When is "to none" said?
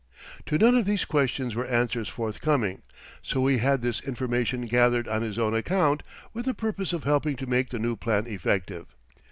0.47-0.73